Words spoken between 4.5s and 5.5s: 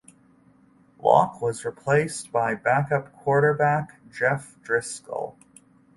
Driskel.